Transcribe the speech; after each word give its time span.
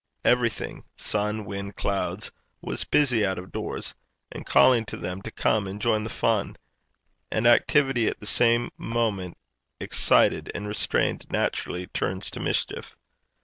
Everything 0.25 0.83
sun, 0.97 1.45
wind, 1.45 1.75
clouds 1.75 2.31
was 2.59 2.85
busy 2.85 3.23
out 3.23 3.37
of 3.37 3.51
doors, 3.51 3.93
and 4.31 4.47
calling 4.47 4.83
to 4.85 4.97
them 4.97 5.21
to 5.21 5.29
come 5.29 5.67
and 5.67 5.79
join 5.79 6.03
the 6.03 6.09
fun; 6.09 6.55
and 7.31 7.45
activity 7.45 8.07
at 8.07 8.19
the 8.19 8.25
same 8.25 8.71
moment 8.79 9.37
excited 9.79 10.51
and 10.55 10.67
restrained 10.67 11.27
naturally 11.29 11.85
turns 11.85 12.31
to 12.31 12.39
mischief. 12.39 12.95